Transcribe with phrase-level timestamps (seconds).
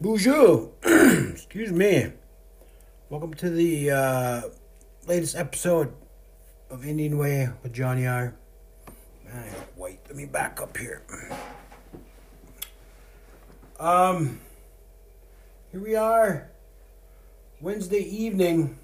[0.00, 0.70] Bonjour.
[0.84, 2.12] Excuse me.
[3.10, 4.42] Welcome to the uh,
[5.08, 5.92] latest episode
[6.70, 8.36] of Indian Way with Johnny R.
[9.24, 11.02] Man, wait, let me back up here.
[13.80, 14.38] Um,
[15.72, 16.48] here we are,
[17.60, 18.78] Wednesday evening.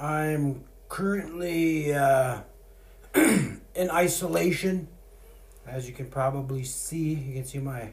[0.00, 2.40] I'm currently uh,
[3.14, 4.88] in isolation.
[5.66, 7.92] As you can probably see, you can see my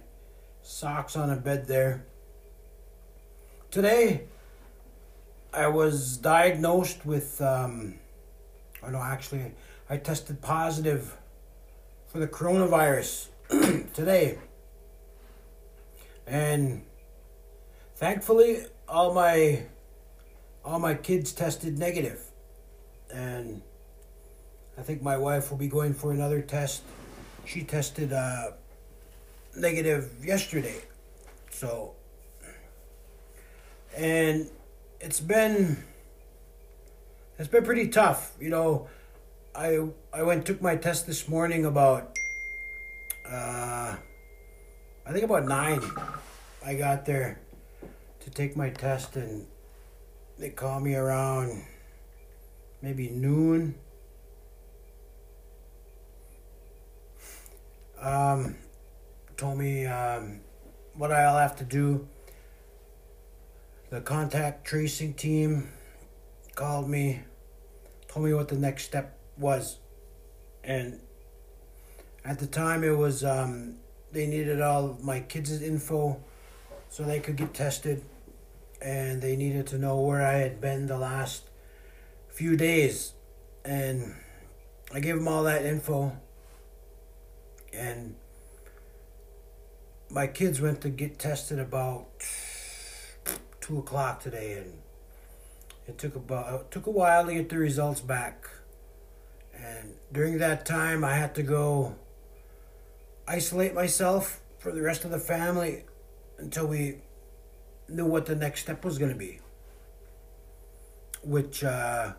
[0.65, 2.03] socks on a bed there.
[3.69, 4.23] Today,
[5.53, 7.95] I was diagnosed with, um,
[8.81, 9.51] or no, actually,
[9.89, 11.15] I tested positive
[12.07, 13.27] for the coronavirus
[13.93, 14.39] today.
[16.25, 16.83] And
[17.95, 19.63] thankfully, all my
[20.63, 22.19] all my kids tested negative,
[23.13, 23.61] and
[24.79, 26.81] I think my wife will be going for another test.
[27.45, 28.53] She tested uh,
[29.55, 30.81] negative yesterday,
[31.51, 31.95] so
[33.95, 34.49] and
[34.99, 35.83] it's been
[37.37, 38.33] it's been pretty tough.
[38.39, 38.87] You know,
[39.55, 42.17] I I went took my test this morning about
[43.29, 43.95] uh,
[45.05, 45.81] I think about nine.
[46.65, 47.39] I got there
[48.21, 49.45] to take my test and
[50.37, 51.63] they called me around
[52.81, 53.75] maybe noon.
[58.01, 58.55] Um,
[59.37, 60.41] told me um,
[60.93, 62.07] what I'll have to do.
[63.89, 65.69] The contact tracing team
[66.55, 67.21] called me,
[68.07, 69.79] told me what the next step was.
[70.63, 70.99] And
[72.23, 73.75] at the time, it was um,
[74.11, 76.19] they needed all my kids' info
[76.89, 78.03] so they could get tested
[78.81, 81.49] and they needed to know where I had been the last
[82.29, 83.13] few days.
[83.63, 84.15] And
[84.93, 86.15] I gave them all that info.
[87.73, 88.15] And
[90.09, 92.07] my kids went to get tested about
[93.61, 94.73] two o'clock today, and
[95.87, 98.47] it took about it took a while to get the results back.
[99.57, 101.95] And during that time, I had to go
[103.27, 105.85] isolate myself for the rest of the family
[106.37, 106.97] until we
[107.87, 109.39] knew what the next step was going to be,
[111.23, 112.13] which uh,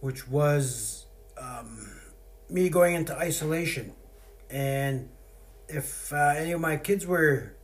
[0.00, 1.06] which was
[1.38, 2.00] um,
[2.48, 3.92] me going into isolation,
[4.50, 5.08] and
[5.72, 7.54] if uh, any of my kids were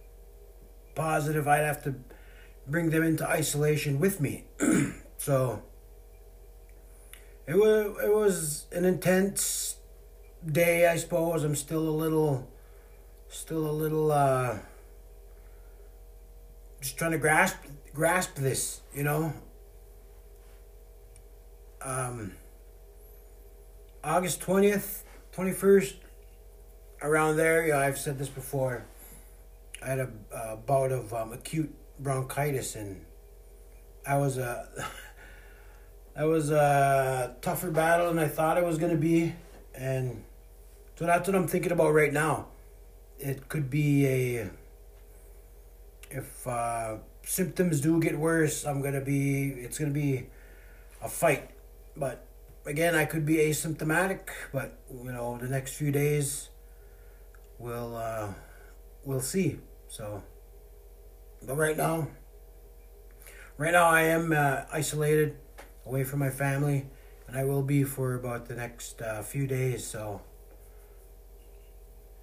[0.94, 1.94] positive, I'd have to
[2.66, 4.44] bring them into isolation with me.
[5.19, 5.62] so
[7.46, 9.76] it was it was an intense
[10.44, 11.44] day, I suppose.
[11.44, 12.48] I'm still a little,
[13.28, 14.10] still a little.
[14.10, 14.58] Uh,
[16.80, 17.56] just trying to grasp
[17.94, 19.32] grasp this, you know.
[21.82, 22.32] Um,
[24.02, 25.96] August twentieth, twenty first,
[27.03, 27.66] around there.
[27.66, 28.84] Yeah, I've said this before.
[29.82, 33.04] I had a, a bout of um, acute bronchitis, and
[34.06, 34.69] I was a.
[36.16, 39.34] that was a tougher battle than I thought it was gonna be,
[39.75, 40.25] and
[40.97, 42.48] so that's what I'm thinking about right now.
[43.19, 44.50] It could be a
[46.10, 49.50] if uh, symptoms do get worse, I'm gonna be.
[49.50, 50.26] It's gonna be
[51.03, 51.50] a fight,
[51.97, 52.26] but
[52.66, 54.28] again, I could be asymptomatic.
[54.53, 56.48] But you know, the next few days,
[57.58, 58.32] we'll uh,
[59.04, 59.58] we'll see.
[59.88, 60.22] So,
[61.42, 62.08] but right now,
[63.56, 65.36] right now I am uh, isolated,
[65.86, 66.86] away from my family,
[67.26, 69.86] and I will be for about the next uh, few days.
[69.86, 70.22] So.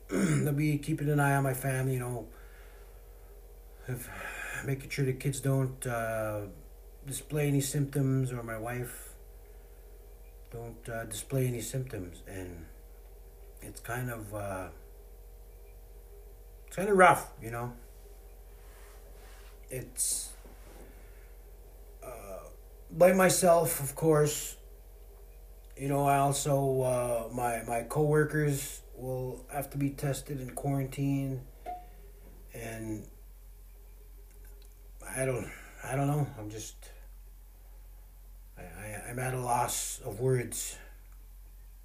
[0.11, 2.27] I'll be keeping an eye on my family, you know,
[3.87, 4.07] of
[4.63, 6.41] making sure the kids don't uh,
[7.05, 9.13] display any symptoms or my wife
[10.51, 12.65] don't uh, display any symptoms and
[13.61, 14.67] it's kind of uh,
[16.75, 17.71] kind of rough you know
[19.69, 20.33] it's
[22.03, 22.09] uh,
[22.91, 24.57] by myself of course
[25.77, 31.41] you know i also uh, my my coworkers will have to be tested and quarantined
[32.53, 33.05] and
[35.15, 35.49] I don't
[35.83, 36.27] I don't know.
[36.39, 36.75] I'm just
[38.57, 40.77] I, I I'm at a loss of words.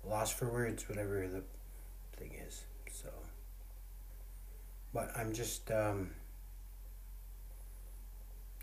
[0.04, 1.42] Loss for words, whatever the
[2.16, 2.64] thing is.
[4.92, 6.10] But I'm just um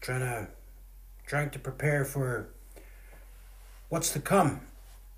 [0.02, 0.48] trying to
[1.26, 2.50] trying to prepare for
[3.90, 4.62] what's to come.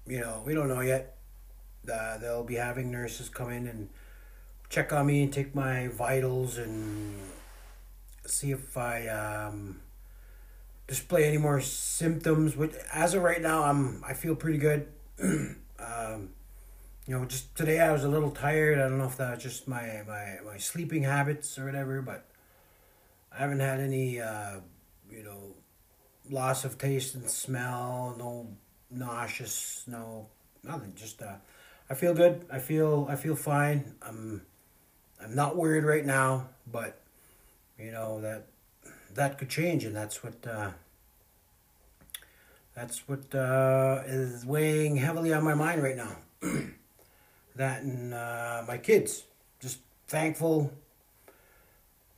[0.07, 1.15] You know, we don't know yet.
[1.91, 3.89] Uh, they'll be having nurses come in and
[4.69, 7.15] check on me and take my vitals and
[8.25, 9.81] see if I um,
[10.87, 12.55] display any more symptoms.
[12.55, 14.87] Which, as of right now, I'm I feel pretty good.
[15.21, 16.29] um,
[17.09, 18.77] you know, just today I was a little tired.
[18.77, 22.23] I don't know if that was just my my my sleeping habits or whatever, but
[23.33, 24.57] I haven't had any, uh,
[25.09, 25.55] you know,
[26.29, 28.13] loss of taste and smell.
[28.15, 28.47] No
[28.91, 29.85] nauseous.
[29.87, 30.27] No
[30.63, 30.93] nothing.
[30.95, 31.37] Just uh,
[31.89, 32.45] I feel good.
[32.51, 33.95] I feel I feel fine.
[34.03, 34.45] I'm
[35.19, 37.01] I'm not worried right now, but
[37.79, 38.45] you know that
[39.15, 40.45] that could change, and that's what.
[40.45, 40.71] Uh,
[42.75, 46.15] that's what uh, is weighing heavily on my mind right now.
[47.59, 49.23] that and uh, my kids.
[49.59, 50.73] Just thankful,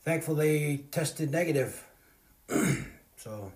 [0.03, 1.83] thankful they tested negative.
[3.17, 3.51] so,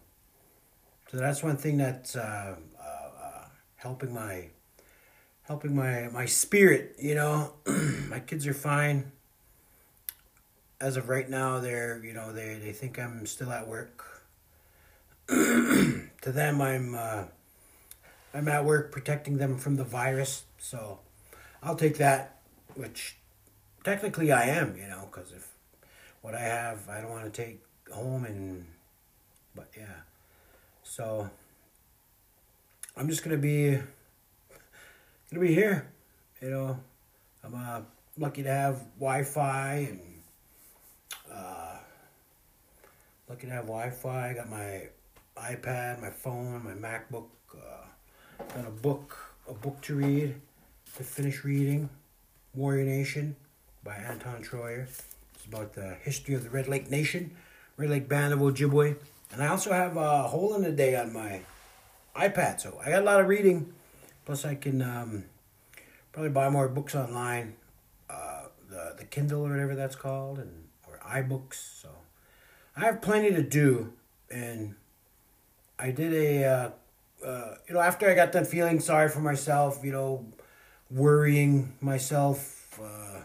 [1.10, 3.46] so that's one thing that's uh, uh,
[3.78, 4.50] helping my
[5.44, 6.96] helping my my spirit.
[7.00, 7.54] You know,
[8.10, 9.12] my kids are fine.
[10.82, 14.24] As of right now, they're you know they they think I'm still at work.
[15.28, 17.24] to them, I'm uh,
[18.34, 20.44] I'm at work protecting them from the virus.
[20.58, 21.00] So
[21.66, 22.42] I'll take that,
[22.76, 23.18] which
[23.84, 25.48] technically I am, you know, because if
[26.22, 27.60] what I have, I don't want to take
[27.92, 28.68] home and,
[29.56, 30.02] but yeah.
[30.84, 31.28] So
[32.96, 33.80] I'm just gonna be
[35.32, 35.92] gonna be here,
[36.40, 36.80] you know.
[37.44, 37.82] I'm uh,
[38.16, 40.02] lucky to have Wi-Fi and
[41.34, 41.78] uh,
[43.28, 44.30] lucky to have Wi-Fi.
[44.30, 44.84] I got my
[45.36, 47.26] iPad, my phone, my MacBook.
[47.52, 49.18] Uh, got a book,
[49.50, 50.36] a book to read
[50.96, 51.90] to finish reading
[52.54, 53.36] Warrior Nation
[53.84, 54.88] by Anton Treuer.
[55.34, 57.36] It's about the history of the Red Lake Nation,
[57.76, 58.96] Red Lake Band of Ojibwe.
[59.34, 61.42] And I also have a hole in the day on my
[62.16, 63.74] iPad, so I got a lot of reading.
[64.24, 65.26] Plus, I can um,
[66.14, 67.56] probably buy more books online,
[68.10, 71.82] uh, the the Kindle or whatever that's called, and or iBooks.
[71.82, 71.90] So
[72.78, 73.92] I have plenty to do,
[74.32, 74.76] and
[75.78, 76.70] I did a uh,
[77.26, 80.26] uh, you know after I got done feeling sorry for myself, you know,
[80.90, 83.22] worrying myself, uh,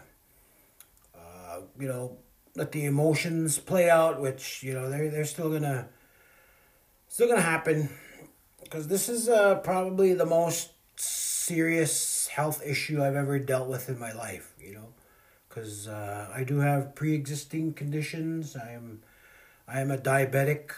[1.17, 2.17] uh, you know,
[2.55, 5.87] let the emotions play out, which you know they're they're still gonna
[7.07, 7.89] still gonna happen
[8.63, 13.99] because this is uh, probably the most serious health issue I've ever dealt with in
[13.99, 14.53] my life.
[14.59, 14.87] You know,
[15.47, 18.55] because uh, I do have pre-existing conditions.
[18.55, 19.01] I am
[19.67, 20.71] I am a diabetic.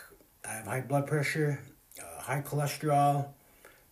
[0.47, 1.61] I have high blood pressure,
[1.99, 3.29] uh, high cholesterol,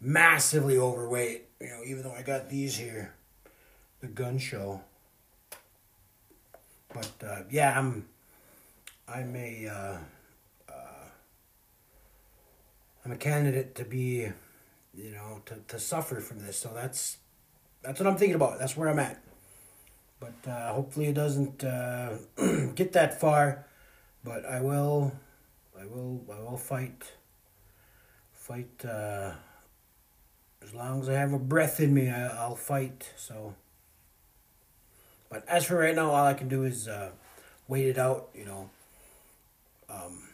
[0.02, 3.14] massively overweight you know, even though I got these here,
[4.00, 4.82] the gun show.
[6.94, 8.08] But uh, yeah, I'm
[9.08, 9.98] I'm a uh,
[10.70, 11.06] uh,
[13.06, 14.32] I'm a candidate to be,
[14.94, 16.58] you know, to, to suffer from this.
[16.58, 17.18] So that's
[17.82, 18.60] that's what I'm thinking about.
[18.60, 19.22] That's where I'm at.
[20.20, 22.18] But uh, hopefully it doesn't uh,
[22.76, 23.66] get that far.
[24.24, 25.12] But I will,
[25.80, 27.12] I will, I will fight,
[28.32, 28.86] fight.
[30.64, 33.12] As long as I have a breath in me, I, will fight.
[33.18, 33.56] So,
[35.30, 37.12] but as for right now, all I can do is uh,
[37.68, 38.30] wait it out.
[38.36, 38.70] You know,
[39.90, 40.30] um,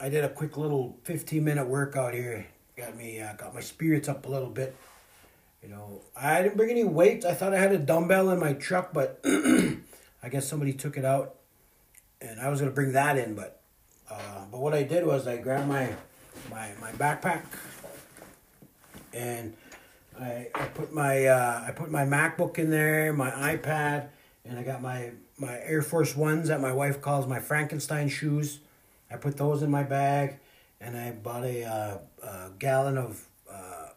[0.00, 2.46] I did a quick little fifteen minute workout here.
[2.76, 4.74] Got me, uh, got my spirits up a little bit.
[5.62, 7.24] You know, I didn't bring any weights.
[7.24, 11.04] I thought I had a dumbbell in my truck, but I guess somebody took it
[11.04, 11.36] out,
[12.20, 13.34] and I was gonna bring that in.
[13.34, 13.60] But,
[14.10, 15.94] uh, but what I did was I grabbed my
[16.50, 17.42] my my backpack
[19.12, 19.54] and
[20.18, 24.08] I, I put my uh, I put my MacBook in there, my iPad,
[24.44, 28.60] and I got my my Air Force Ones that my wife calls my Frankenstein shoes.
[29.10, 30.38] I put those in my bag,
[30.80, 33.88] and I bought a, uh, a gallon of uh,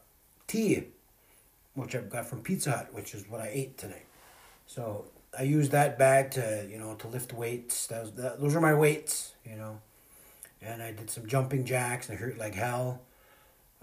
[0.48, 0.86] tea,
[1.76, 4.06] which I got from Pizza Hut, which is what I ate tonight.
[4.66, 5.06] So
[5.38, 7.88] I used that bag to you know to lift weights.
[7.88, 9.82] That was that, those are my weights, you know.
[10.62, 13.02] And I did some jumping jacks and it hurt like hell.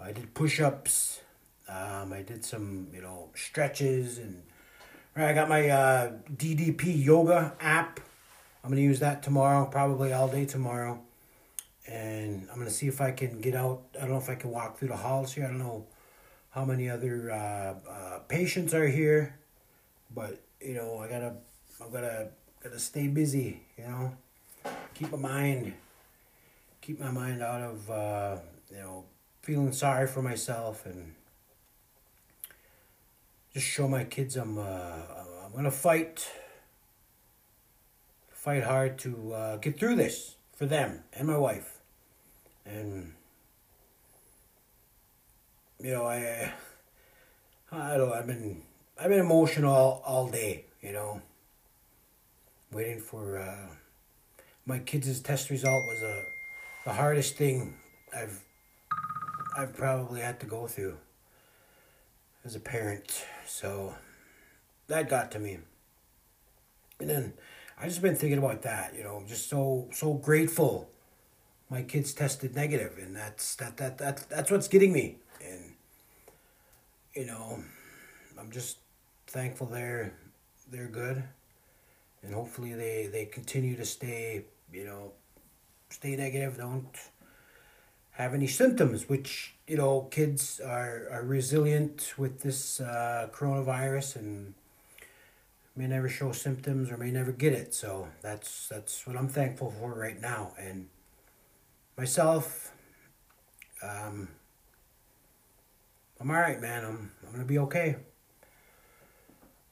[0.03, 1.21] I did push ups.
[1.69, 4.43] Um, I did some, you know, stretches and
[5.17, 8.01] right, I got my uh, DDP yoga app.
[8.63, 11.01] I'm gonna use that tomorrow, probably all day tomorrow,
[11.87, 13.83] and I'm gonna see if I can get out.
[13.97, 15.45] I don't know if I can walk through the halls here.
[15.45, 15.87] I don't know
[16.51, 19.39] how many other uh, uh, patients are here,
[20.15, 21.35] but you know, I gotta,
[21.81, 22.29] I gotta,
[22.63, 23.63] gotta stay busy.
[23.79, 24.13] You know,
[24.95, 25.73] keep my mind,
[26.81, 28.37] keep my mind out of, uh,
[28.71, 29.05] you know,
[29.43, 31.15] feeling sorry for myself and
[33.53, 34.63] just show my kids I'm uh,
[35.45, 36.31] I'm gonna fight
[38.31, 41.79] fight hard to uh, get through this for them and my wife.
[42.65, 43.15] And
[45.83, 46.53] you know I
[47.73, 48.63] I don't I've been
[48.99, 51.23] I've been emotional all, all day you know.
[52.73, 53.75] Waiting for uh,
[54.65, 56.23] my kids' test result was a
[56.85, 57.75] the hardest thing
[58.17, 58.45] I've
[59.61, 60.97] I've probably had to go through
[62.45, 63.27] as a parent.
[63.47, 63.95] So,
[64.89, 65.59] that got to me.
[66.99, 67.33] And then
[67.79, 70.91] I just been thinking about that, you know, I'm just so so grateful
[71.71, 75.17] my kids tested negative and that's that that that that's what's getting me.
[75.45, 75.75] And
[77.15, 77.63] you know,
[78.39, 78.79] I'm just
[79.27, 80.13] thankful they're
[80.71, 81.23] they're good.
[82.23, 85.13] And hopefully they, they continue to stay, you know,
[85.89, 86.95] stay negative, don't
[88.23, 94.55] have any symptoms, which, you know, kids are, are resilient with this uh, coronavirus and
[95.77, 97.75] may never show symptoms or may never get it.
[97.75, 100.53] So that's that's what I'm thankful for right now.
[100.59, 100.89] And
[101.97, 102.73] myself,
[103.83, 104.29] um,
[106.21, 106.85] I'm all right, man.
[106.85, 107.97] I'm I'm gonna be okay.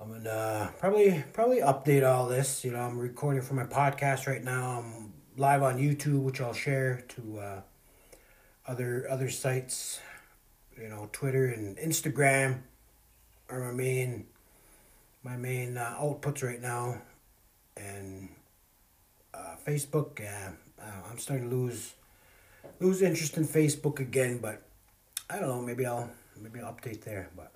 [0.01, 2.65] I'm gonna probably probably update all this.
[2.65, 4.81] You know, I'm recording for my podcast right now.
[4.81, 7.61] I'm live on YouTube, which I'll share to uh,
[8.69, 10.01] other other sites.
[10.81, 12.61] You know, Twitter and Instagram
[13.49, 14.27] are my main
[15.25, 17.03] my main uh, outputs right now,
[17.77, 18.29] and
[19.35, 20.21] uh, Facebook.
[20.21, 20.53] Uh,
[21.11, 21.95] I'm starting to lose
[22.79, 24.63] lose interest in Facebook again, but
[25.29, 25.63] I don't know.
[25.63, 26.11] Maybe I'll
[26.41, 27.53] maybe I'll update there, but.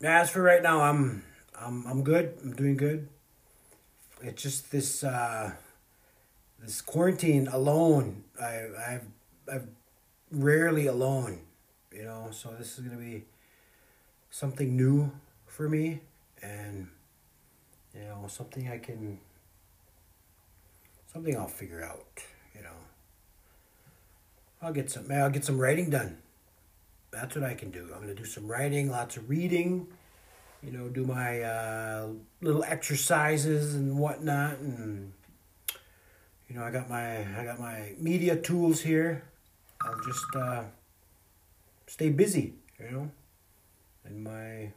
[0.00, 1.24] As for right now, I'm
[1.60, 2.38] I'm I'm good.
[2.42, 3.08] I'm doing good.
[4.22, 5.52] It's just this uh,
[6.60, 8.22] this quarantine alone.
[8.40, 9.06] I I've
[9.52, 9.68] I've
[10.30, 11.40] rarely alone,
[11.92, 12.28] you know.
[12.32, 13.24] So this is gonna be
[14.30, 15.12] something new
[15.46, 16.00] for me,
[16.42, 16.88] and
[17.94, 19.18] you know something I can
[21.12, 22.22] something I'll figure out.
[22.54, 22.78] You know,
[24.62, 25.10] I'll get some.
[25.10, 26.18] I'll get some writing done
[27.10, 27.88] that's what I can do.
[27.94, 29.86] I'm gonna do some writing, lots of reading,
[30.62, 32.08] you know, do my uh,
[32.40, 35.12] little exercises and whatnot, and
[36.48, 39.24] you know, I got my I got my media tools here.
[39.82, 40.64] I'll just uh,
[41.86, 43.10] stay busy, you know,
[44.04, 44.72] and my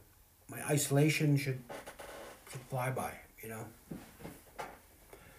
[0.48, 1.60] my isolation should
[2.50, 3.64] should fly by, you know.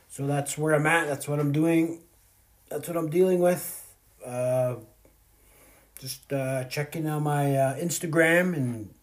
[0.09, 1.07] So that's where I'm at.
[1.07, 2.01] That's what I'm doing.
[2.69, 3.91] That's what I'm dealing with.
[4.25, 4.75] Uh,
[5.99, 8.93] just uh, checking out my uh, Instagram and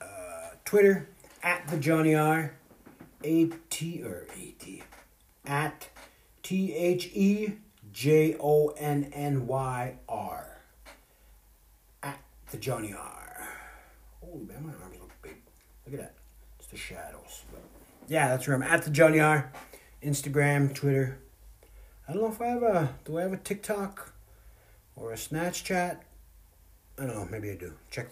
[0.00, 1.08] uh, Twitter
[1.42, 2.54] at the Johnny R.
[3.24, 4.82] A T or A T
[5.46, 5.88] at
[6.42, 7.54] T H E
[7.92, 10.62] J O N N Y R
[12.02, 12.20] at
[12.50, 13.48] the Johnny R.
[14.24, 15.36] Oh man, my arms look big.
[15.86, 16.14] Look at that.
[16.58, 17.44] It's the shadows.
[17.50, 17.62] But
[18.08, 19.52] yeah, that's where I'm at the Johnny R.
[20.02, 21.18] Instagram, Twitter.
[22.08, 22.94] I don't know if I have a.
[23.04, 24.12] Do I have a TikTok?
[24.96, 25.98] or a Snapchat?
[26.98, 27.28] I don't know.
[27.30, 27.74] Maybe I do.
[27.90, 28.08] Check.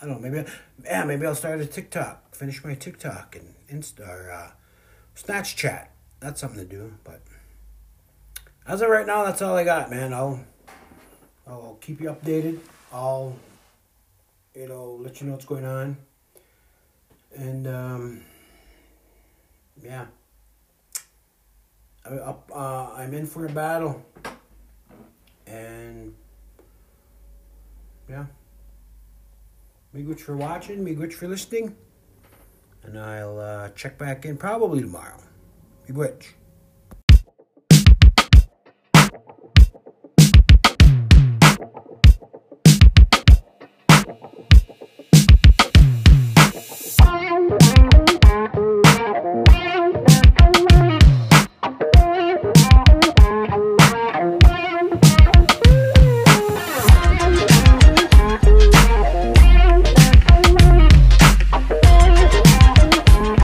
[0.00, 0.28] I don't know.
[0.28, 0.46] Maybe.
[0.48, 0.52] I,
[0.84, 1.04] yeah.
[1.04, 2.34] Maybe I'll start a TikTok.
[2.34, 4.50] Finish my TikTok and Insta or uh,
[5.14, 5.92] Snatch Chat.
[6.20, 6.94] That's something to do.
[7.04, 7.20] But
[8.68, 10.12] as of right now, that's all I got, man.
[10.12, 10.44] I'll
[11.46, 12.60] I'll keep you updated.
[12.92, 13.34] I'll
[14.54, 15.96] you know let you know what's going on.
[17.34, 18.20] And um,
[19.82, 20.06] yeah.
[22.04, 22.50] I'm up.
[22.54, 24.04] Uh, I'm in for a battle.
[25.46, 26.14] And
[28.08, 28.26] yeah.
[29.94, 31.74] Miigwech for watching, Miigwech for listening.
[32.82, 35.18] And I'll uh, check back in probably tomorrow.
[35.88, 36.24] Miigwech.